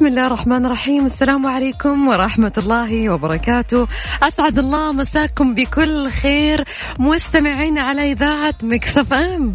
بسم 0.00 0.06
الله 0.06 0.26
الرحمن 0.26 0.66
الرحيم. 0.66 1.06
السلام 1.06 1.46
عليكم 1.46 2.08
ورحمة 2.08 2.52
الله 2.58 3.08
وبركاته. 3.08 3.86
أسعد 4.22 4.58
الله 4.58 4.92
مساكم 4.92 5.54
بكل 5.54 6.10
خير. 6.10 6.64
مستمعين 6.98 7.78
على 7.78 8.12
إذاعة 8.12 8.54
مكسف 8.62 9.12
أم. 9.12 9.54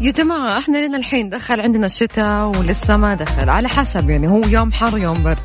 يا 0.00 0.10
جماعة 0.10 0.58
إحنا 0.58 0.86
لنا 0.86 0.96
الحين 0.96 1.30
دخل 1.30 1.60
عندنا 1.60 1.86
الشتاء 1.86 2.46
ولسه 2.46 2.96
ما 2.96 3.14
دخل. 3.14 3.50
على 3.50 3.68
حسب 3.68 4.10
يعني 4.10 4.28
هو 4.28 4.40
يوم 4.46 4.72
حر 4.72 4.98
يوم 4.98 5.22
برد. 5.22 5.38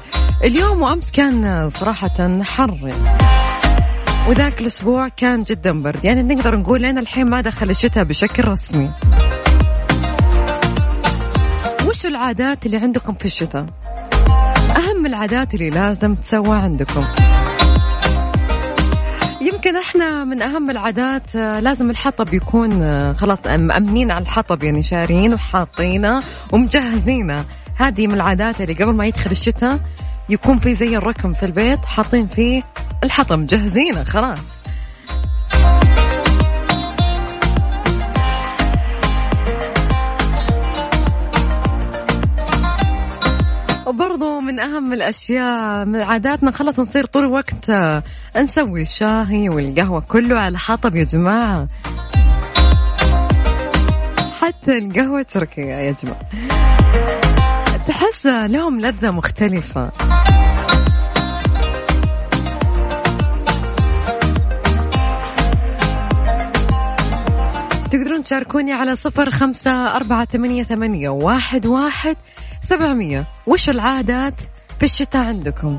اليوم 0.43 0.81
وأمس 0.81 1.12
كان 1.12 1.70
صراحة 1.70 2.41
حر. 2.43 2.93
وذاك 4.27 4.62
الأسبوع 4.62 5.07
كان 5.07 5.43
جدا 5.43 5.81
برد. 5.81 6.05
يعني 6.05 6.35
نقدر 6.35 6.55
نقول 6.55 6.81
لنا 6.81 6.99
الحين 6.99 7.29
ما 7.29 7.41
دخل 7.41 7.70
الشتاء 7.70 8.04
بشكل 8.04 8.48
رسمي. 8.48 8.90
وش 11.95 12.05
العادات 12.05 12.66
اللي 12.66 12.77
عندكم 12.77 13.13
في 13.13 13.26
الشتاء؟ 13.26 13.66
أهم 14.77 15.05
العادات 15.05 15.54
اللي 15.54 15.70
لازم 15.70 16.16
تسوى 16.16 16.58
عندكم. 16.58 17.04
يمكن 19.41 19.77
إحنا 19.77 20.23
من 20.23 20.41
أهم 20.41 20.70
العادات 20.70 21.35
آه، 21.35 21.60
لازم 21.60 21.90
الحطب 21.90 22.34
يكون 22.34 22.84
آه، 22.84 23.13
خلاص 23.13 23.48
مأمنين 23.48 24.12
على 24.12 24.21
الحطب 24.21 24.63
يعني 24.63 24.84
شارين 24.84 25.34
وحاطينه 25.34 26.23
ومجهزينه. 26.51 27.46
هذه 27.76 28.07
من 28.07 28.13
العادات 28.13 28.62
اللي 28.62 28.73
قبل 28.73 28.93
ما 28.93 29.05
يدخل 29.05 29.32
الشتاء 29.32 29.79
يكون 30.29 30.57
في 30.57 30.73
زي 30.73 30.98
الركن 30.98 31.34
في 31.34 31.46
البيت 31.46 31.85
حاطين 31.85 32.27
فيه 32.27 32.63
الحطب 33.04 33.40
مجهزينه 33.40 34.04
خلاص. 34.04 34.54
وبرضو 43.96 44.40
من 44.40 44.60
أهم 44.60 44.93
الأشياء 44.93 45.85
من 45.85 46.01
عاداتنا 46.01 46.51
خلص 46.51 46.79
نصير 46.79 47.05
طول 47.05 47.26
الوقت 47.26 47.70
آه، 47.70 48.04
نسوي 48.38 48.82
الشاهي 48.82 49.49
والقهوة 49.49 49.99
كله 49.99 50.40
على 50.40 50.57
حطب 50.57 50.96
يا 50.96 51.04
جماعة. 51.04 51.68
حتى 54.41 54.77
القهوة 54.77 55.21
تركية 55.21 55.76
يا 55.76 55.96
جماعة. 56.04 56.20
تحس 57.88 58.26
لهم 58.26 58.82
لذة 58.82 59.12
مختلفة. 59.12 59.91
تشاركوني 68.25 68.73
على 68.73 68.95
صفر 68.95 69.29
خمسة 69.29 69.95
أربعة 69.95 70.25
ثمانية, 70.25 70.63
ثمانية 70.63 71.09
واحد, 71.09 71.66
واحد 71.66 72.16
سبعمية. 72.62 73.25
وش 73.47 73.69
العادات 73.69 74.34
في 74.79 74.84
الشتاء 74.84 75.22
عندكم؟ 75.22 75.78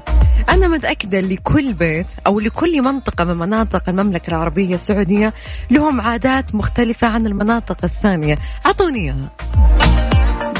أنا 0.48 0.68
متأكدة 0.68 1.20
لكل 1.20 1.72
بيت 1.72 2.06
أو 2.26 2.40
لكل 2.40 2.82
منطقة 2.82 3.24
من 3.24 3.36
مناطق 3.36 3.88
المملكة 3.88 4.30
العربية 4.30 4.74
السعودية 4.74 5.34
لهم 5.70 6.00
عادات 6.00 6.54
مختلفة 6.54 7.08
عن 7.08 7.26
المناطق 7.26 7.78
الثانية. 7.84 8.38
أعطوني 8.66 9.00
إياها. 9.00 9.30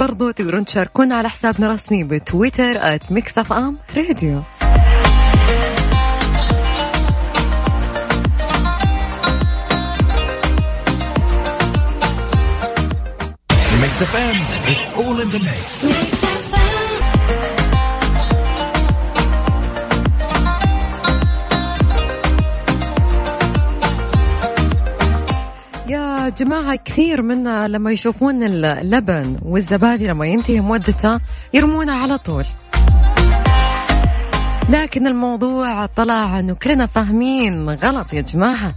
برضو 0.01 0.31
تقدرون 0.31 0.65
تشاركونا 0.65 1.15
على 1.15 1.29
حسابنا 1.29 1.67
الرسمي 1.67 2.05
بتويتر 2.05 2.73
at 2.77 3.13
Mix 3.13 3.39
FM 3.53 3.77
Radio 3.97 4.43
Mix 13.97 14.03
FM 14.03 14.37
it's 14.73 14.95
all 14.95 15.21
in 15.21 15.29
the 15.29 15.39
mix 15.39 15.85
يا 25.89 26.29
جماعة 26.29 26.77
كثير 26.85 27.23
منا 27.23 27.69
لما 27.69 27.91
يشوفون 27.91 28.43
اللبن 28.43 29.37
والزبادي 29.43 30.07
لما 30.07 30.27
ينتهي 30.27 30.61
مدته 30.61 31.21
يرمونه 31.55 31.93
على 31.93 32.19
طول. 32.19 32.45
لكن 34.69 35.07
الموضوع 35.07 35.87
طلع 35.87 36.39
إنه 36.39 36.55
كلنا 36.55 36.87
فاهمين 36.87 37.71
غلط 37.71 38.13
يا 38.13 38.21
جماعة. 38.21 38.75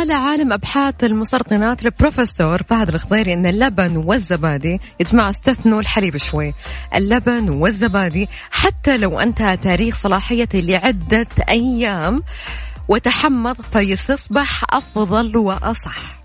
قال 0.00 0.12
عالم 0.12 0.52
أبحاث 0.52 1.04
المسرطنات 1.04 1.84
البروفيسور 1.84 2.62
فهد 2.62 2.88
الخضيري 2.88 3.32
إن 3.32 3.46
اللبن 3.46 3.96
والزبادي 3.96 4.80
يا 5.00 5.06
جماعة 5.12 5.30
استثنوا 5.30 5.80
الحليب 5.80 6.16
شوي. 6.16 6.54
اللبن 6.94 7.50
والزبادي 7.50 8.28
حتى 8.50 8.96
لو 8.96 9.20
أنتهى 9.20 9.56
تاريخ 9.56 9.96
صلاحيته 9.96 10.60
لعدة 10.60 11.26
أيام 11.48 12.22
وتحمض 12.88 13.56
فيصبح 13.72 14.64
أفضل 14.74 15.36
وأصح. 15.36 16.20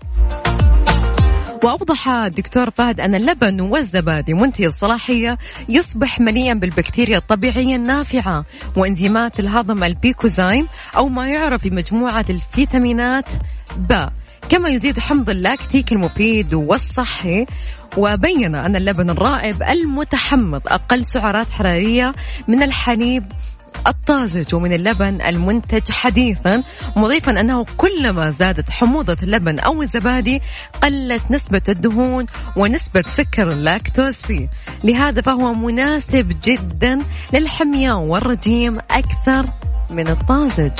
وأوضح 1.64 2.08
الدكتور 2.08 2.70
فهد 2.70 3.00
أن 3.00 3.14
اللبن 3.14 3.60
والزبادي 3.60 4.34
منتهي 4.34 4.66
الصلاحية 4.66 5.38
يصبح 5.68 6.20
مليئا 6.20 6.54
بالبكتيريا 6.54 7.18
الطبيعية 7.18 7.76
النافعة 7.76 8.44
وإنزيمات 8.76 9.40
الهضم 9.40 9.84
البيكوزايم 9.84 10.68
أو 10.96 11.08
ما 11.08 11.28
يعرف 11.28 11.64
بمجموعة 11.64 12.24
الفيتامينات 12.30 13.28
ب. 13.76 14.08
كما 14.48 14.68
يزيد 14.68 14.98
حمض 14.98 15.30
اللاكتيك 15.30 15.92
المفيد 15.92 16.54
والصحي 16.54 17.46
وبين 17.96 18.54
أن 18.54 18.76
اللبن 18.76 19.10
الرائب 19.10 19.62
المتحمض 19.62 20.62
أقل 20.66 21.04
سعرات 21.04 21.46
حرارية 21.50 22.12
من 22.48 22.62
الحليب 22.62 23.24
الطازج 23.86 24.54
ومن 24.54 24.72
اللبن 24.72 25.20
المنتج 25.20 25.90
حديثا 25.90 26.62
مضيفا 26.96 27.40
أنه 27.40 27.66
كلما 27.76 28.30
زادت 28.30 28.70
حموضة 28.70 29.16
اللبن 29.22 29.58
أو 29.58 29.82
الزبادي 29.82 30.42
قلت 30.82 31.30
نسبة 31.30 31.62
الدهون 31.68 32.26
ونسبة 32.56 33.04
سكر 33.08 33.48
اللاكتوز 33.48 34.14
فيه. 34.14 34.48
لهذا 34.84 35.20
فهو 35.20 35.54
مناسب 35.54 36.32
جدا 36.44 36.98
للحمية 37.32 37.92
والرجيم 37.92 38.78
أكثر 38.90 39.46
من 39.90 40.08
الطازج. 40.08 40.72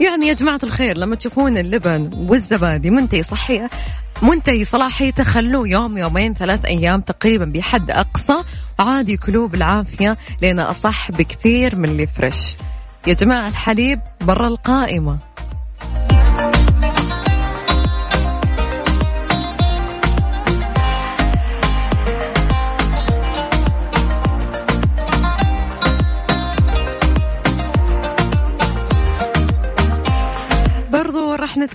يعني 0.00 0.28
يا 0.28 0.32
جماعة 0.32 0.60
الخير 0.62 0.98
لما 0.98 1.16
تشوفون 1.16 1.58
اللبن 1.58 2.10
والزبادي 2.14 2.90
منتهي 2.90 3.22
صحية 3.22 3.70
منتهي 4.22 4.64
صلاحيته 4.64 5.24
خلوه 5.24 5.68
يوم 5.68 5.98
يومين 5.98 6.34
ثلاث 6.34 6.64
أيام 6.64 7.00
تقريبا 7.00 7.44
بحد 7.44 7.90
أقصى. 7.90 8.34
عادي 8.78 9.16
كلوه 9.16 9.48
بالعافية 9.48 10.16
لأنه 10.42 10.70
أصح 10.70 11.10
بكثير 11.10 11.76
من 11.76 11.88
اللي 11.88 12.08
يا 13.06 13.14
جماعة 13.14 13.48
الحليب 13.48 14.00
برا 14.20 14.48
القائمة. 14.48 15.18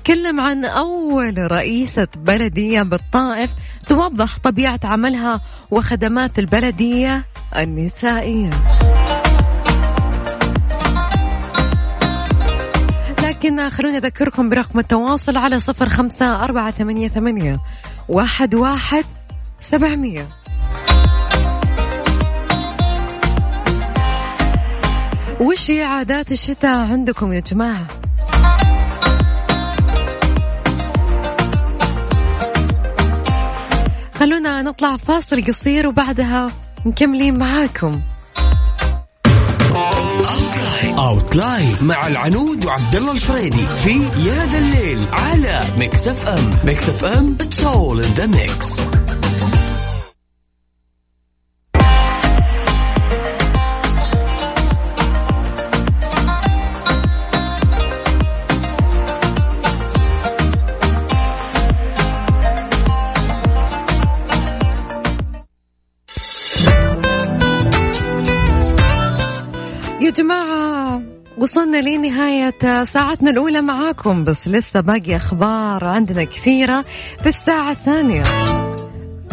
نتكلم 0.06 0.40
عن 0.40 0.66
أول 0.66 1.52
رئيسة 1.52 2.07
بلدية 2.16 2.81
بالطائف 2.81 3.50
توضح 3.88 4.38
طبيعة 4.38 4.80
عملها 4.84 5.42
وخدمات 5.72 6.40
البلدية 6.40 7.25
النسائية. 7.56 8.50
لكن 13.24 13.69
خلوني 13.69 13.98
أذكركم 13.98 14.50
برقم 14.50 14.80
التواصل 14.80 15.38
على 15.38 15.60
صفر 15.60 15.90
خمسة 15.90 16.44
أربعة 16.44 16.72
ثمانية, 16.72 17.08
ثمانية 17.08 17.60
واحد, 18.10 18.56
واحد 18.56 19.06
سبعمية. 19.60 20.28
وش 25.42 25.72
هي 25.72 25.84
عادات 25.84 26.31
الشتاء 26.31 26.80
عندكم 26.80 27.34
يا 27.34 27.40
جماعة؟ 27.40 28.05
خلونا 34.25 34.62
نطلع 34.62 34.98
فاصل 34.98 35.45
قصير 35.45 35.88
وبعدها 35.88 36.51
مكملين 36.86 37.39
معاكم. 37.39 38.01
Outline 40.98 41.77
مع 41.81 42.07
العنود 42.07 42.66
وعبد 42.66 42.95
الله 42.95 43.12
الفريدي 43.12 43.66
في 43.66 43.92
يا 44.27 44.45
ذا 44.45 44.57
الليل 44.57 45.00
على 45.12 45.62
Mix 45.77 46.07
FM 46.07 46.51
Mix 46.63 46.89
FM 46.89 47.38
it's 47.42 47.63
all 47.63 48.04
in 48.04 48.13
the 48.13 48.25
mix 48.25 48.80
وصلنا 71.65 71.89
لنهاية 71.89 72.83
ساعتنا 72.83 73.29
الأولى 73.29 73.62
معاكم 73.62 74.23
بس 74.23 74.47
لسه 74.47 74.81
باقي 74.81 75.15
أخبار 75.15 75.85
عندنا 75.85 76.23
كثيرة 76.23 76.85
في 77.19 77.29
الساعة 77.29 77.71
الثانية. 77.71 78.23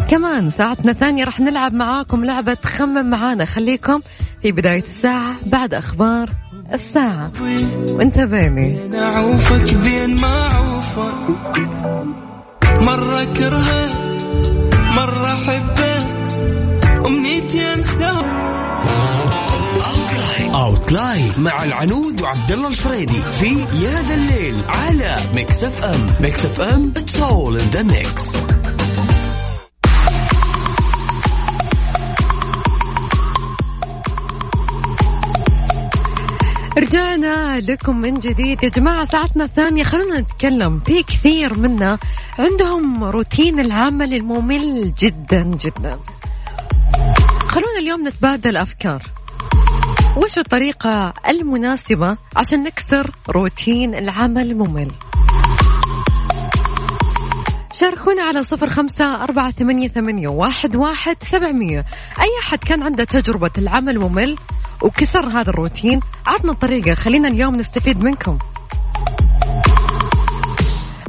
كمان 0.09 0.49
ساعتنا 0.49 0.91
الثانية 0.91 1.23
راح 1.23 1.39
نلعب 1.39 1.73
معاكم 1.73 2.25
لعبة 2.25 2.57
خمم 2.63 3.09
معانا. 3.09 3.45
خليكم 3.45 4.01
في 4.41 4.51
بداية 4.51 4.83
الساعة 4.83 5.35
بعد 5.45 5.73
أخبار 5.73 6.29
الساعة. 6.73 7.31
وانت 7.89 8.19
بيني 8.19 8.89
بين 9.83 10.15
معوفة 10.15 11.17
مرة 12.81 13.23
كرهه 13.23 13.89
مرة 14.95 15.35
حبه 15.47 16.05
أمنيتي 17.07 17.73
أنساه 17.73 18.42
Outline 20.53 21.33
مع 21.37 21.63
العنود 21.63 22.21
وعبد 22.21 22.51
الله 22.51 22.67
الفريدي 22.67 23.23
في 23.23 23.59
يا 23.59 24.01
ذا 24.01 24.15
الليل 24.15 24.55
على 24.69 25.17
Mix 25.33 25.63
FM 25.63 26.07
Mix 26.21 26.45
FM 26.45 26.93
it's 26.97 27.19
all 27.19 27.59
in 27.59 27.69
the 27.69 27.83
mix 27.83 28.37
رجعنا 36.77 37.59
لكم 37.59 37.97
من 37.97 38.13
جديد. 38.13 38.63
يا 38.63 38.69
جماعة 38.69 39.05
ساعتنا 39.05 39.43
الثانية. 39.43 39.83
خلونا 39.83 40.19
نتكلم 40.19 40.79
في 40.85 41.03
كثير 41.03 41.57
منا 41.57 41.99
عندهم 42.39 43.03
روتين 43.03 43.59
العمل 43.59 44.13
الممل 44.13 44.93
جدا 44.99 45.43
جدا. 45.43 45.99
خلونا 47.47 47.79
اليوم 47.79 48.07
نتبادل 48.07 48.57
أفكار. 48.57 49.12
وش 50.17 50.37
الطريقة 50.37 51.13
المناسبة 51.29 52.17
عشان 52.35 52.63
نكسر 52.63 53.11
روتين 53.29 53.95
العمل 53.95 54.51
الممل؟ 54.51 54.91
شاركونا 57.73 58.23
على 58.23 58.43
صفر 58.43 58.69
خمسة 58.69 59.23
أربعة 59.23 59.51
ثمانية, 59.51 59.87
ثمانية 59.87 60.27
واحد, 60.27 60.75
واحد 60.75 61.17
سبعمية. 61.31 61.85
أي 62.19 62.29
أحد 62.41 62.57
كان 62.57 62.83
عنده 62.83 63.03
تجربة 63.03 63.51
العمل 63.57 63.99
ممل 63.99 64.37
وكسر 64.81 65.27
هذا 65.27 65.49
الروتين 65.49 65.99
عطنا 66.25 66.51
الطريقة. 66.51 66.93
خلينا 66.93 67.27
اليوم 67.27 67.55
نستفيد 67.55 68.03
منكم. 68.03 68.39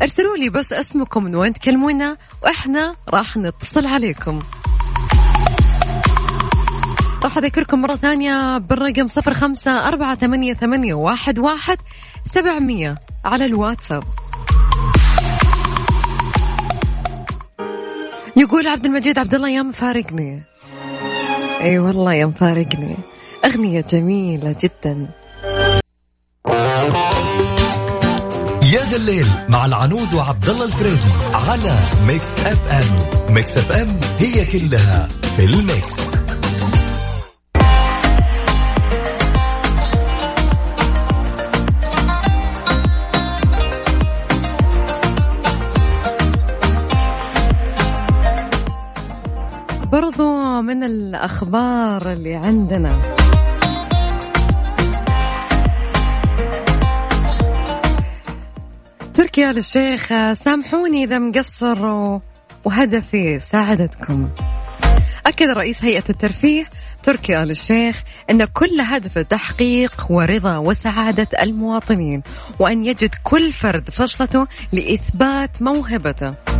ارسلوا 0.02 0.36
لي 0.36 0.48
بس 0.48 0.72
اسمكم 0.72 1.24
من 1.24 1.34
وين 1.34 1.54
تكلمونا 1.54 2.16
وإحنا 2.42 2.94
راح 3.08 3.36
نتصل 3.36 3.86
عليكم. 3.86 4.42
راح 7.24 7.38
أذكركم 7.38 7.82
مرة 7.82 7.96
ثانية 7.96 8.58
بالرقم 8.58 9.08
صفر 9.08 9.34
خمسة 9.34 9.88
أربعة 9.88 10.14
ثمانية, 10.14 10.54
ثمانية 10.54 10.94
واحد, 10.94 11.38
واحد 11.38 11.78
سبعمية 12.34 12.98
على 13.24 13.44
الواتساب. 13.44 14.04
يقول 18.36 18.66
عبد 18.66 18.86
المجيد 18.86 19.18
عبد 19.18 19.34
الله 19.34 19.48
يا 19.48 19.62
مفارقني 19.62 20.42
إي 21.60 21.78
والله 21.78 22.14
يا 22.14 22.26
مفارقني 22.26 22.96
أغنية 23.44 23.84
جميلة 23.90 24.56
جدا. 24.60 25.08
يا 28.72 28.80
ذا 28.90 28.96
الليل 28.96 29.26
مع 29.48 29.64
العنود 29.64 30.14
وعبد 30.14 30.48
الله 30.48 30.64
الفريدي 30.64 31.10
على 31.34 31.78
Mix 32.06 32.40
FM. 32.40 33.34
Mix 33.34 33.58
FM 33.58 34.00
هي 34.18 34.44
كلها 34.44 35.08
في 35.36 35.44
ال 35.44 35.60
mix. 35.60 36.23
برضو 49.94 50.60
من 50.62 50.84
الأخبار 50.84 52.12
اللي 52.12 52.34
عندنا. 52.34 52.98
تركيا 59.14 59.52
للشيخ 59.52 60.08
سامحوني 60.32 61.04
إذا 61.04 61.18
مقصر 61.18 61.86
وهدفي 62.64 63.40
ساعدتكم. 63.40 64.30
أكد 65.26 65.48
رئيس 65.48 65.84
هيئة 65.84 66.04
الترفيه 66.10 66.66
تركي 67.02 67.42
آل 67.42 67.50
الشيخ 67.50 68.02
أن 68.30 68.44
كل 68.44 68.80
هدف 68.80 69.18
تحقيق 69.18 70.06
ورضا 70.10 70.56
وسعادة 70.56 71.28
المواطنين 71.42 72.22
وأن 72.58 72.84
يجد 72.84 73.14
كل 73.22 73.52
فرد 73.52 73.90
فرصته 73.90 74.46
لإثبات 74.72 75.62
موهبته. 75.62 76.53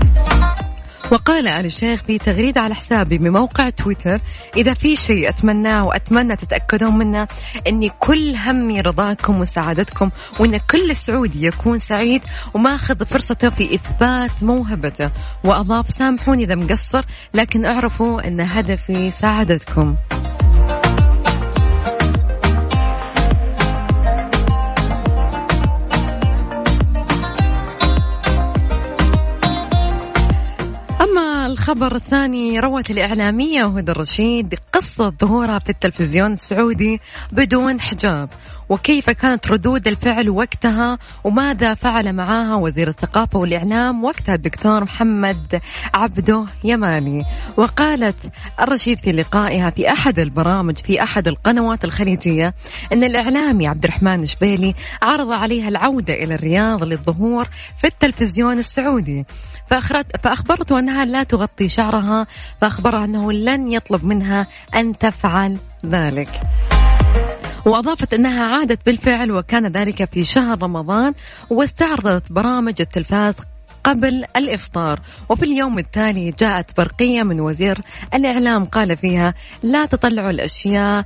وقال 1.11 1.49
آل 1.49 1.67
الشيخ 1.67 2.03
في 2.03 2.19
تغريدة 2.19 2.61
على 2.61 2.75
حسابي 2.75 3.19
بموقع 3.19 3.71
تويتر 3.71 4.21
إذا 4.57 4.75
في 4.75 4.97
شيء 4.97 5.29
أتمناه 5.29 5.87
وأتمنى 5.87 6.37
تتأكدون 6.37 6.99
منه 6.99 7.29
أني 7.67 7.91
كل 7.99 8.37
همي 8.37 8.81
رضاكم 8.81 9.41
وسعادتكم 9.41 10.11
وأن 10.39 10.57
كل 10.57 10.97
سعودي 10.97 11.47
يكون 11.47 11.79
سعيد 11.79 12.23
وماخذ 12.55 13.07
فرصته 13.07 13.51
في 13.51 13.75
إثبات 13.75 14.43
موهبته. 14.43 15.11
وأضاف 15.45 15.91
سامحوني 15.91 16.45
إذا 16.45 16.55
مقصر 16.55 17.05
لكن 17.35 17.65
اعرفوا 17.65 18.29
أن 18.29 18.41
هدفي 18.41 19.11
سعادتكم. 19.11 19.97
الخبر 31.75 31.97
الثاني 31.97 32.61
روت 32.61 32.91
الإعلامية 32.91 33.65
هدى 33.67 33.93
الرشيد 33.93 34.55
قصة 34.73 35.11
ظهورها 35.21 35.59
في 35.59 35.71
التلفزيون 35.71 36.33
السعودي 36.33 37.01
بدون 37.33 37.81
حجاب. 37.81 38.29
وكيف 38.69 39.11
كانت 39.11 39.51
ردود 39.51 39.89
الفعل 39.89 40.31
وقتها؟ 40.31 40.99
وماذا 41.25 41.75
فعل 41.75 42.13
معها 42.13 42.55
وزير 42.55 42.89
الثقافة 42.89 43.39
والإعلام 43.39 44.05
وقتها 44.05 44.35
الدكتور 44.35 44.85
محمد 44.85 45.61
عبده 45.95 46.45
يماني؟ 46.65 47.25
وقالت 47.57 48.17
الرشيد 48.61 48.99
في 48.99 49.13
لقائها 49.13 49.71
في 49.71 49.93
أحد 49.93 50.19
البرامج 50.19 50.77
في 50.77 51.03
أحد 51.03 51.29
القنوات 51.29 51.85
الخليجية 51.85 52.55
أن 52.93 53.05
الإعلامي 53.05 53.67
عبد 53.67 53.85
الرحمن 53.85 54.27
شبيلي 54.27 54.75
عرض 55.03 55.31
عليها 55.33 55.69
العودة 55.69 56.15
إلى 56.15 56.35
الرياض 56.35 56.85
للظهور 56.85 57.49
في 57.79 57.87
التلفزيون 57.87 58.59
السعودي. 58.59 59.25
فأخبرته 60.23 60.79
أنها 60.79 61.05
لا 61.05 61.23
تغطي 61.23 61.69
شعرها 61.69 62.27
فأخبرها 62.61 63.05
أنه 63.05 63.33
لن 63.33 63.73
يطلب 63.73 64.05
منها 64.05 64.47
أن 64.75 64.99
تفعل 64.99 65.59
ذلك. 65.87 66.41
وأضافت 67.67 68.15
أنها 68.15 68.57
عادت 68.57 68.87
بالفعل 68.87 69.33
وكان 69.33 69.67
ذلك 69.67 70.11
في 70.13 70.25
شهر 70.25 70.63
رمضان 70.63 71.15
واستعرضت 71.51 72.33
برامج 72.33 72.75
التلفاز 72.81 73.35
قبل 73.85 74.25
الإفطار. 74.37 75.01
وفي 75.29 75.45
اليوم 75.45 75.79
التالي 75.79 76.31
جاءت 76.39 76.77
برقية 76.77 77.23
من 77.23 77.41
وزير 77.41 77.79
الإعلام 78.15 78.65
قال 78.65 78.97
فيها 78.97 79.35
لا 79.63 79.87
تطلعوا 79.87 80.31
الأشياء 80.31 81.05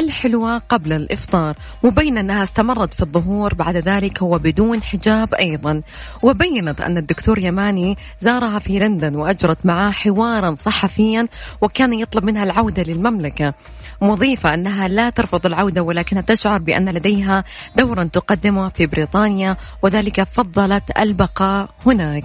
الحلوة 0.00 0.58
قبل 0.58 0.92
الإفطار 0.92 1.54
مبين 1.84 2.18
أنها 2.18 2.42
استمرت 2.42 2.94
في 2.94 3.02
الظهور 3.02 3.54
بعد 3.54 3.76
ذلك 3.76 4.22
هو 4.22 4.38
بدون 4.38 4.82
حجاب 4.82 5.34
أيضا. 5.34 5.82
وبينت 6.22 6.80
أن 6.80 6.96
الدكتور 6.98 7.38
يماني 7.38 7.96
زارها 8.20 8.58
في 8.58 8.78
لندن 8.78 9.16
وأجرت 9.16 9.66
معاه 9.66 9.90
حوارا 9.90 10.54
صحفيا 10.54 11.28
وكان 11.60 11.92
يطلب 11.92 12.24
منها 12.24 12.44
العودة 12.44 12.82
للمملكة. 12.82 13.54
مضيفة 14.02 14.54
أنها 14.54 14.88
لا 14.88 15.10
ترفض 15.10 15.46
العودة 15.46 15.82
ولكنها 15.82 16.22
تشعر 16.22 16.58
بأن 16.58 16.88
لديها 16.88 17.44
دورا 17.76 18.04
تقدمه 18.04 18.68
في 18.68 18.86
بريطانيا 18.86 19.56
وذلك 19.82 20.22
فضلت 20.22 20.98
البقاء 20.98 21.68
هناك. 21.86 22.24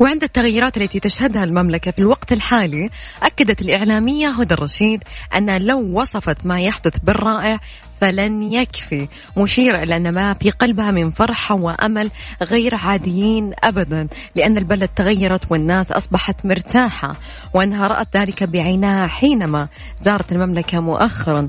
وعند 0.00 0.22
التغيرات 0.22 0.76
التي 0.76 1.00
تشهدها 1.00 1.44
المملكة 1.44 1.90
في 1.90 1.98
الوقت 1.98 2.32
الحالي 2.32 2.90
أكدت 3.22 3.62
الإعلامية 3.62 4.28
هدى 4.28 4.54
الرشيد 4.54 5.04
أن 5.36 5.62
لو 5.62 6.00
وصفت 6.00 6.46
ما 6.46 6.60
يحدث 6.60 6.96
بالرائع 7.02 7.60
فلن 8.00 8.52
يكفي 8.52 9.08
مشيرة 9.36 9.82
إلى 9.82 9.96
أن 9.96 10.12
ما 10.12 10.34
في 10.34 10.50
قلبها 10.50 10.90
من 10.90 11.10
فرحة 11.10 11.54
وأمل 11.54 12.10
غير 12.42 12.74
عاديين 12.74 13.52
أبدا 13.64 14.08
لأن 14.34 14.58
البلد 14.58 14.88
تغيرت 14.88 15.42
والناس 15.50 15.92
أصبحت 15.92 16.46
مرتاحة 16.46 17.16
وأنها 17.54 17.86
رأت 17.86 18.16
ذلك 18.16 18.42
بعينها 18.42 19.06
حينما 19.06 19.68
زارت 20.02 20.32
المملكة 20.32 20.80
مؤخرا. 20.80 21.48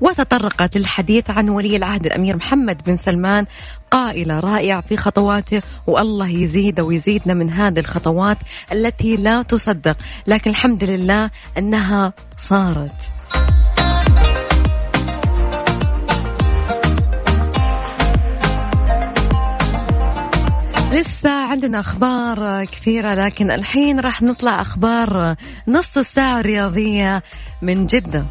وتطرقت 0.00 0.76
للحديث 0.76 1.30
عن 1.30 1.48
ولي 1.48 1.76
العهد 1.76 2.06
الأمير 2.06 2.36
محمد 2.36 2.82
بن 2.86 2.96
سلمان 2.96 3.46
قائلة 3.90 4.40
رائع 4.40 4.80
في 4.80 4.96
خطواته 4.96 5.62
والله 5.86 6.28
يزيد 6.28 6.80
ويزيدنا 6.80 7.34
من 7.34 7.50
هذه 7.50 7.78
الخطوات 7.78 8.38
التي 8.72 9.16
لا 9.16 9.42
تصدق 9.42 9.96
لكن 10.26 10.50
الحمد 10.50 10.84
لله 10.84 11.30
أنها 11.58 12.12
صارت. 12.38 13.16
لسه 20.92 21.30
عندنا 21.30 21.80
أخبار 21.80 22.64
كثيرة 22.64 23.14
لكن 23.14 23.50
الحين 23.50 24.00
راح 24.00 24.22
نطلع 24.22 24.60
أخبار 24.60 25.34
نص 25.68 25.96
الساعة 25.96 26.40
الرياضية 26.40 27.22
من 27.62 27.86
جدة. 27.86 28.26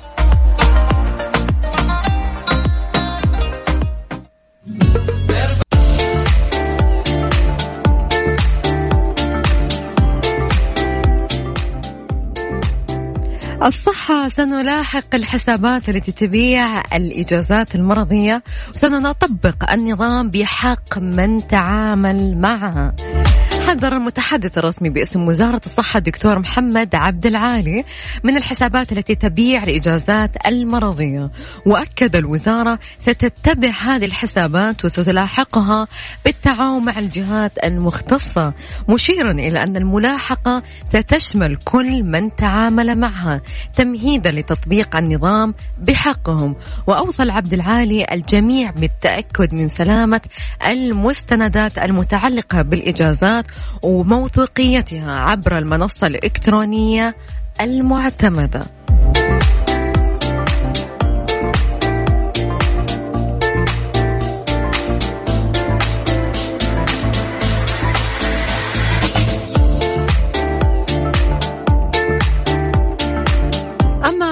الصحة. 13.66 14.30
سنلاحق 14.30 15.16
الحسابات 15.16 15.90
التي 15.90 16.12
تبيع 16.12 16.82
الإجازات 16.96 17.76
المرضية 17.76 18.44
وسنطبق 18.74 19.72
النظام 19.72 20.30
بحق 20.30 20.98
من 20.98 21.48
تعامل 21.48 22.38
معها. 22.38 22.96
حذر 23.66 23.94
المتحدث 23.94 24.58
الرسمي 24.58 24.90
باسم 24.90 25.28
وزارة 25.28 25.62
الصحة 25.66 25.98
الدكتور 25.98 26.40
محمد 26.40 26.96
عبد 26.96 27.26
العالي 27.26 27.86
من 28.24 28.38
الحسابات 28.38 28.92
التي 28.92 29.16
تبيع 29.16 29.64
الإجازات 29.64 30.48
المرضية. 30.48 31.32
وأكد 31.66 32.16
الوزارة 32.16 32.80
ستتبع 33.00 33.70
هذه 33.70 34.06
الحسابات 34.06 34.86
وستلاحقها 34.86 35.88
بالتعاون 36.26 36.86
مع 36.86 37.00
الجهات 37.00 37.52
المختصة 37.64 38.54
مشيرا 38.90 39.32
إلى 39.32 39.64
أن 39.64 39.78
الملاحقة 39.78 40.64
ستشمل 40.90 41.56
كل 41.56 42.04
من 42.04 42.36
تعامل 42.36 42.96
معها 43.00 43.42
تمهيدا 43.74 44.32
لتطبيق 44.32 44.96
النظام 44.96 45.54
بحقهم. 45.80 46.56
وأوصل 46.88 47.30
عبد 47.30 47.54
العالي 47.54 48.06
الجميع 48.12 48.72
بالتأكد 48.72 49.54
من 49.54 49.70
سلامة 49.70 50.22
المستندات 50.68 51.78
المتعلقة 51.78 52.62
بالإجازات 52.62 53.46
وموثوقيتها 53.82 55.20
عبر 55.20 55.58
المنصة 55.58 56.08
الإلكترونية 56.08 57.16
المعتمدة. 57.62 58.66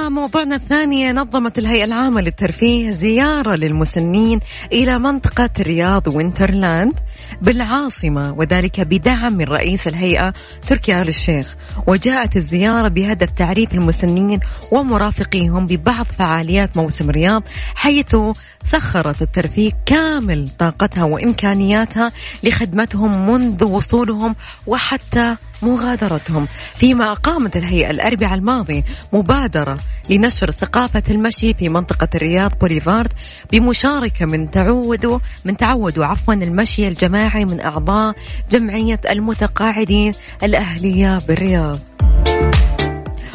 موضوعنا 0.10 0.56
الثاني 0.56 1.12
نظمت 1.12 1.58
الهيئة 1.60 1.84
العامة 1.84 2.22
للترفيه 2.22 2.92
زيارة 2.92 3.56
للمسنين 3.56 4.40
إلى 4.72 5.00
منطقة 5.00 5.50
رياض 5.60 6.08
وينترلاند. 6.08 6.94
بالعاصمة 7.42 8.34
وذلك 8.34 8.82
بدعم 8.82 9.34
من 9.34 9.46
رئيس 9.46 9.88
الهيئة 9.88 10.34
تركي 10.68 11.02
آل 11.02 11.08
الشيخ. 11.08 11.56
وجاءت 11.88 12.38
الزيارة 12.38 12.88
بهدف 12.88 13.32
تعريف 13.32 13.74
المسنين 13.74 14.40
ومرافقيهم 14.72 15.68
ببعض 15.68 16.06
فعاليات 16.20 16.78
موسم 16.78 17.10
رياض 17.10 17.44
حيث 17.76 18.16
سخرت 18.64 19.22
الترفيه 19.22 19.72
كامل 19.86 20.50
طاقتها 20.60 21.04
وإمكانياتها 21.04 22.12
لخدمتهم 22.44 23.30
منذ 23.30 23.64
وصولهم 23.64 24.36
وحتى 24.68 25.36
مغادرتهم 25.64 26.48
فيما 26.76 27.12
أقامت 27.12 27.58
الهيئة 27.58 27.92
الأربعاء 27.92 28.34
الماضي 28.34 28.84
مبادرة 29.14 29.78
لنشر 30.10 30.52
ثقافة 30.52 31.04
المشي 31.10 31.54
في 31.54 31.70
منطقة 31.70 32.08
الرياض 32.16 32.52
بوليفارد 32.62 33.14
بمشاركة 33.52 34.26
من 34.26 34.52
تعودوا 34.52 35.20
من 35.46 35.58
تعودوا 35.58 36.06
عفوا 36.06 36.34
المشي 36.34 36.88
الجماعي 36.88 37.46
من 37.46 37.62
أعضاء 37.62 38.16
جمعية 38.52 39.00
المتقاعدين 39.10 40.14
الأهلية 40.44 41.22
بالرياض. 41.28 41.80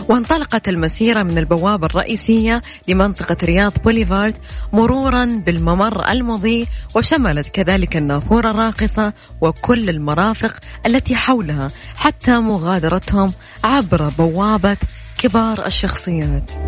وانطلقت 0.08 0.68
المسيرة 0.68 1.22
من 1.22 1.38
البوابة 1.38 1.86
الرئيسية 1.86 2.60
لمنطقة 2.88 3.36
رياض 3.44 3.72
بوليفارد 3.84 4.36
مرورا 4.72 5.24
بالممر 5.24 6.10
المضيء 6.10 6.66
وشملت 6.94 7.48
كذلك 7.48 7.96
النافورة 7.96 8.50
الراقصة 8.50 9.12
وكل 9.40 9.88
المرافق 9.90 10.56
التي 10.86 11.14
حولها 11.14 11.68
حتى 11.96 12.38
مغادرتهم 12.38 13.32
عبر 13.64 14.08
بوابة 14.18 14.76
كبار 15.18 15.66
الشخصيات. 15.66 16.67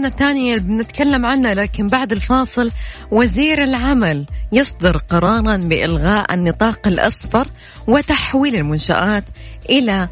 أما 0.00 0.08
موضوعنا 0.08 0.08
الثاني 0.08 0.58
بنتكلم 0.58 1.26
عنه 1.26 1.52
لكن 1.52 1.86
بعد 1.86 2.12
الفاصل 2.12 2.70
وزير 3.10 3.64
العمل 3.64 4.26
يصدر 4.52 4.96
قرارا 4.96 5.56
بإلغاء 5.56 6.34
النطاق 6.34 6.86
الأصفر 6.86 7.48
وتحويل 7.86 8.56
المنشآت 8.56 9.24
إلى 9.70 10.08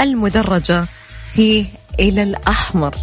المدرجة 0.00 0.86
في 1.32 1.64
إلى 2.00 2.22
الأحمر. 2.22 2.94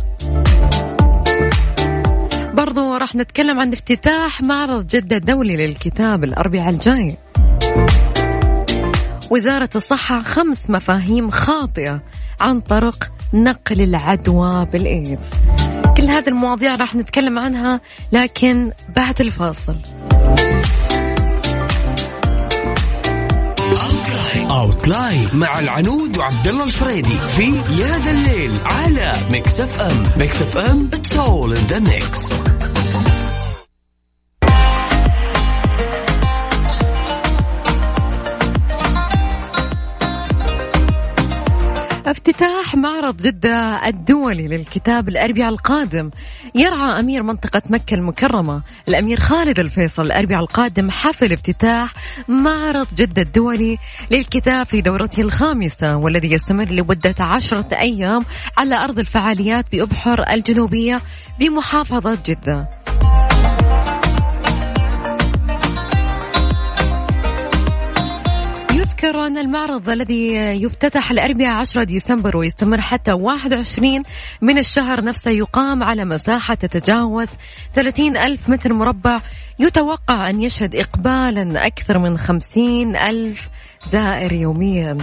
برضو 2.54 2.96
راح 2.96 3.16
نتكلم 3.16 3.60
عن 3.60 3.74
افتتاح 3.74 4.42
معرض 4.42 4.88
جدة 4.88 5.18
الدولي 5.18 5.68
للكتاب 5.68 6.24
الأربعاء 6.24 6.70
الجاي. 6.70 7.18
وزارة 9.32 9.70
الصحة 9.76 10.22
خمس 10.22 10.70
مفاهيم 10.70 11.30
خاطئة 11.30 12.02
عن 12.40 12.62
طرق 12.62 13.12
نقل 13.34 13.82
العدوى 13.82 14.66
بالإيدز. 14.66 15.30
كل 16.06 16.12
هذه 16.12 16.28
المواضيع 16.28 16.76
راح 16.76 16.96
نتكلم 16.96 17.40
عنها 17.40 17.82
لكن 18.12 18.72
بعد 18.96 19.22
الفاصل. 19.22 19.76
Outline 24.50 25.30
مع 25.34 25.60
العنود 25.60 26.18
وعبد 26.18 26.48
الله 26.48 26.64
الفريدي 26.64 27.18
في 27.28 27.44
يا 27.82 27.98
ذا 27.98 28.12
الليل 28.12 28.52
على 28.66 29.14
Mix 29.30 29.60
FM 29.60 30.04
Mix 30.18 30.42
FM 30.42 30.90
it's 30.94 31.18
all 31.18 31.58
in 31.58 31.66
the 31.68 31.80
mix 31.80 32.34
افتتاح 42.36 42.76
معرض 42.76 43.18
جدة 43.18 43.88
الدولي 43.88 44.48
للكتاب 44.48 45.10
الأربعاء 45.10 45.50
القادم. 45.50 46.12
يرعى 46.56 47.00
أمير 47.00 47.24
منطقة 47.24 47.62
مكة 47.70 47.96
المكرمة 47.96 48.62
الأمير 48.88 49.20
خالد 49.20 49.60
الفيصل 49.60 50.06
الأربعاء 50.06 50.42
القادم 50.42 50.92
حفل 50.92 51.34
افتتاح 51.34 51.94
معرض 52.28 52.88
جدة 52.96 53.22
الدولي 53.22 53.78
للكتاب 54.12 54.66
في 54.66 54.82
دورته 54.82 55.22
الخامسة 55.22 55.98
والذي 55.98 56.32
يستمر 56.32 56.66
لمدة 56.66 57.16
عشرة 57.20 57.68
أيام 57.80 58.26
على 58.58 58.76
أرض 58.76 59.00
الفعاليات 59.00 59.66
بأبحر 59.72 60.24
الجنوبية 60.34 61.02
بمحافظة 61.40 62.18
جدة. 62.26 62.85
يذكر 69.06 69.28
أن 69.28 69.38
المعرض 69.38 69.90
الذي 69.90 70.28
يفتتح 70.36 71.12
الأربعاء 71.12 71.60
10 71.60 71.84
ديسمبر 71.84 72.38
ويستمر 72.38 72.82
حتى 72.82 73.12
21 73.12 74.04
من 74.42 74.58
الشهر 74.58 75.04
نفسه 75.04 75.32
يقام 75.32 75.84
على 75.84 76.06
مساحة 76.06 76.54
تتجاوز 76.54 77.28
30 77.76 78.18
ألف 78.18 78.50
متر 78.50 78.74
مربع 78.74 79.20
يتوقع 79.60 80.30
أن 80.30 80.42
يشهد 80.42 80.76
إقبالا 80.76 81.68
أكثر 81.68 81.98
من 81.98 82.18
50 82.18 82.96
ألف 82.96 83.50
زائر 83.90 84.34
يوميا. 84.34 84.98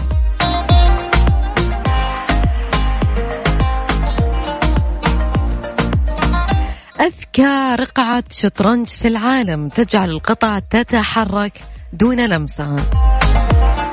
أذكى 7.01 7.77
رقعة 7.79 8.25
شطرنج 8.31 8.87
في 8.87 9.09
العالم 9.09 9.69
تجعل 9.69 10.11
القطع 10.11 10.59
تتحرك 10.59 11.53
دون 11.93 12.27
لمسها 12.27 12.77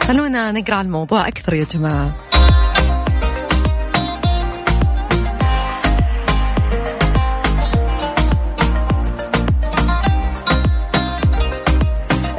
خلونا 0.10 0.52
نقرأ 0.52 0.82
الموضوع 0.82 1.28
أكثر 1.28 1.54
يا 1.54 1.64
جماعة. 1.64 2.18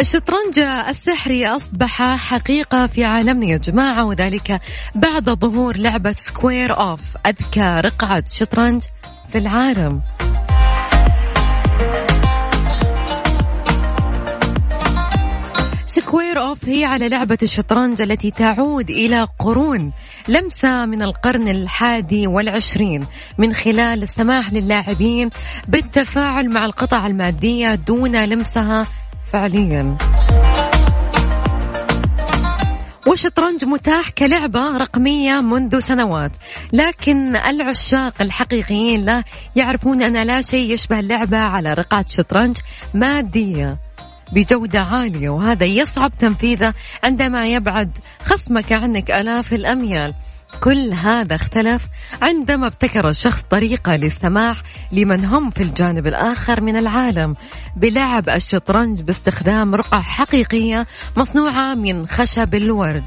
الشطرنج 0.01 0.59
السحري 0.89 1.47
أصبح 1.47 2.03
حقيقة 2.17 2.87
في 2.87 3.05
عالمنا 3.05 3.47
يا 3.47 3.57
جماعة 3.57 4.05
وذلك 4.05 4.61
بعد 4.95 5.31
ظهور 5.31 5.77
لعبة 5.77 6.13
سكوير 6.13 6.81
أوف 6.81 7.01
أذكى 7.27 7.81
رقعة 7.85 8.25
شطرنج 8.29 8.83
في 9.33 9.39
العالم. 9.39 10.01
سكوير 15.91 16.41
أوف 16.41 16.65
هي 16.65 16.85
على 16.85 17.09
لعبة 17.09 17.39
الشطرنج 17.43 18.03
التي 18.03 18.31
تعود 18.31 18.91
إلى 18.91 19.27
قرون 19.39 19.93
لمسة 20.29 20.87
من 20.87 21.03
القرن 21.03 21.49
الحادي 21.49 22.27
والعشرين 22.27 23.07
من 23.39 23.53
خلال 23.55 24.03
السماح 24.03 24.53
للاعبين 24.53 25.31
بالتفاعل 25.69 26.51
مع 26.51 26.65
القطع 26.65 27.07
المادية 27.07 27.75
دون 27.75 28.25
لمسها 28.25 28.87
فعليا. 29.33 29.97
والشطرنج 33.07 33.65
متاح 33.65 34.11
كلعبة 34.11 34.77
رقمية 34.77 35.41
منذ 35.41 35.79
سنوات 35.79 36.33
لكن 36.73 37.37
العشاق 37.37 38.15
الحقيقيين 38.23 39.05
له 39.05 39.25
يعرفون 39.57 40.03
أن 40.03 40.27
لا 40.27 40.43
شيء 40.43 40.73
يشبه 40.73 41.01
اللعبة 41.01 41.39
على 41.39 41.75
رقعة 41.75 42.05
شطرنج 42.09 42.57
مادية. 42.95 43.90
بجودة 44.33 44.81
عالية 44.81 45.29
وهذا 45.29 45.65
يصعب 45.65 46.13
تنفيذه 46.19 46.75
عندما 47.05 47.47
يبعد 47.47 47.99
خصمك 48.25 48.73
عنك 48.73 49.11
آلاف 49.11 49.53
الأميال. 49.53 50.15
كل 50.61 50.93
هذا 50.93 51.35
اختلف 51.35 51.89
عندما 52.23 52.67
ابتكر 52.67 53.09
الشخص 53.09 53.43
طريقة 53.43 53.97
للسماح 53.97 54.63
لمن 54.93 55.25
هم 55.25 55.51
في 55.51 55.63
الجانب 55.63 56.07
الآخر 56.07 56.61
من 56.61 56.77
العالم 56.77 57.37
بلعب 57.77 58.29
الشطرنج 58.29 59.01
باستخدام 59.01 59.75
رقع 59.75 60.01
حقيقية 60.01 60.87
مصنوعة 61.17 61.75
من 61.75 62.07
خشب 62.07 62.55
الورد. 62.55 63.05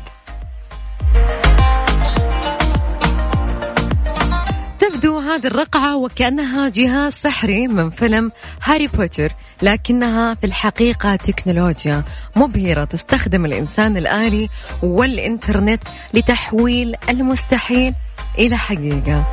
هذه 5.34 5.48
الرقعة 5.48 5.98
وكأنها 5.98 6.70
جهاز 6.70 7.14
سحري 7.14 7.68
من 7.68 7.90
فيلم 7.90 8.32
هاري 8.64 8.88
بوتر 8.88 9.34
لكنها 9.62 10.36
في 10.36 10.46
الحقيقة 10.46 11.16
تكنولوجيا 11.16 12.04
مبهرة 12.36 12.84
تستخدم 12.84 13.46
الإنسان 13.46 13.98
الآلي 13.98 14.50
والإنترنت 14.84 15.84
لتحويل 16.14 16.96
المستحيل 17.10 17.94
إلى 18.40 18.58
حقيقة. 18.58 19.32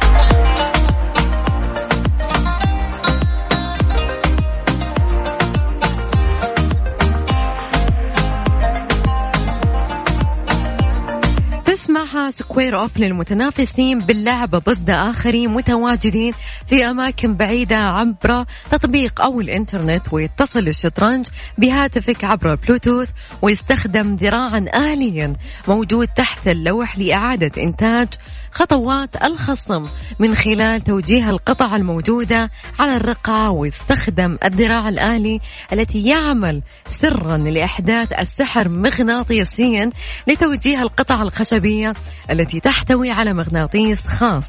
تسمح 12.10 12.30
Square 12.30 12.78
Off 12.78 12.98
للمتنافسين 12.98 13.98
باللعب 13.98 14.50
ضد 14.50 14.90
آخرين 14.90 15.50
متواجدين 15.50 16.32
في 16.66 16.84
أماكن 16.84 17.34
بعيدة 17.34 17.76
عبر 17.76 18.44
تطبيق 18.70 19.20
أو 19.20 19.40
الإنترنت 19.40 20.12
ويتصل 20.12 20.68
الشطرنج 20.68 21.26
بهاتفك 21.58 22.24
عبر 22.24 22.52
البلوتوث 22.52 23.08
ويستخدم 23.42 24.14
ذراعا 24.14 24.66
آليا 24.74 25.32
موجود 25.68 26.08
تحت 26.08 26.48
اللوح 26.48 26.98
لإعادة 26.98 27.62
إنتاج 27.62 28.08
خطوات 28.50 29.22
الخصم 29.22 29.86
من 30.18 30.34
خلال 30.34 30.80
توجيه 30.80 31.30
القطع 31.30 31.76
الموجودة 31.76 32.50
على 32.78 32.96
الرقعة 32.96 33.50
ويستخدم 33.50 34.38
الذراع 34.44 34.88
الآلي 34.88 35.40
التي 35.72 36.02
يعمل 36.02 36.62
سرا 36.88 37.36
لإحداث 37.36 38.12
السحر 38.12 38.68
مغناطيسيا 38.68 39.90
لتوجيه 40.26 40.82
القطع 40.82 41.22
الخشبية 41.22 41.94
التي 42.30 42.60
تحتوي 42.60 43.10
على 43.10 43.32
مغناطيس 43.32 44.06
خاص 44.06 44.48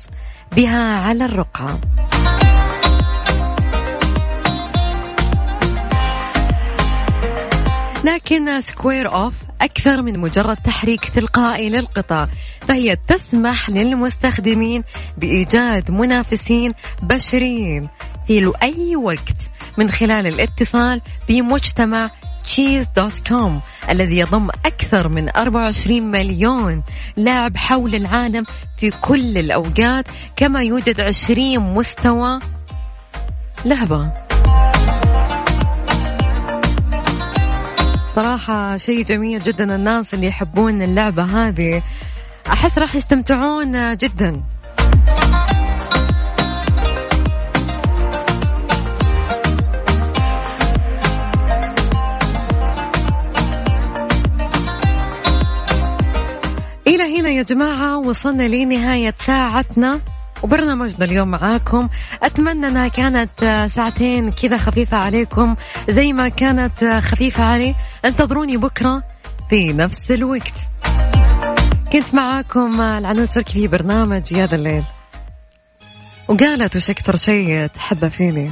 بها 0.56 0.98
على 0.98 1.26
الرقعة. 1.26 1.80
لكن 8.04 8.62
Square 8.62 9.14
Off 9.14 9.34
أكثر 9.62 10.02
من 10.02 10.20
مجرد 10.20 10.58
تحريك 10.58 11.06
تلقائي 11.06 11.70
للقطع 11.70 12.28
فهي 12.68 12.98
تسمح 13.08 13.70
للمستخدمين 13.70 14.84
بإيجاد 15.18 15.92
منافسين 15.92 16.74
بشريين 17.02 17.90
في 18.28 18.52
اي 18.64 18.96
وقت 18.96 19.38
من 19.78 19.92
خلال 19.92 20.28
الاتصال 20.28 21.02
بمجتمع 21.30 22.10
Chess 22.44 22.88
dot 22.96 23.28
com 23.28 23.62
الذي 23.90 24.18
يضم 24.18 24.50
أكثر 24.66 25.08
من 25.08 25.30
24 25.30 26.02
مليون 26.02 26.84
لاعب 27.18 27.58
حول 27.58 27.96
العالم 27.96 28.44
في 28.78 28.92
كل 29.02 29.38
الأوقات 29.38 30.06
كما 30.36 30.64
يوجد 30.64 31.02
20 31.02 31.60
مستوى 31.60 32.40
لعبة. 33.66 34.12
صراحة 38.16 38.78
شيء 38.78 39.04
جميل 39.06 39.44
جدا 39.44 39.76
الناس 39.76 40.14
اللي 40.14 40.28
يحبون 40.28 40.82
اللعبة 40.82 41.24
هذه. 41.24 41.84
أحس 42.48 42.78
راح 42.78 42.96
يستمتعون 42.96 43.98
جدا. 43.98 44.42
يا 57.32 57.44
جماعة 57.44 57.98
وصلنا 57.98 58.44
لنهاية 58.44 59.16
ساعتنا. 59.18 60.00
وبرنامجنا 60.44 61.06
اليوم 61.06 61.28
معاكم. 61.28 61.90
أتمنى 62.24 62.68
أنها 62.68 62.88
كانت 62.88 63.68
ساعتين 63.76 64.32
كذا 64.32 64.58
خفيفة 64.58 64.98
عليكم 64.98 65.56
زي 65.90 66.14
ما 66.14 66.30
كانت 66.30 66.84
خفيفة 67.04 67.44
علي. 67.44 67.76
انتظروني 68.06 68.58
بكرة 68.58 69.04
في 69.50 69.74
نفس 69.74 70.12
الوقت. 70.12 70.54
كنت 71.94 72.16
معاكم 72.16 72.82
العنود 72.82 73.28
تركي 73.28 73.52
في 73.54 73.68
برنامج 73.68 74.32
يا 74.32 74.46
ذا 74.46 74.56
الليل. 74.56 74.84
وقالت 76.28 76.76
وش 76.76 76.90
أكثر 76.90 77.16
شيء 77.16 77.66
تحبه 77.68 78.10
فيني؟ 78.10 78.52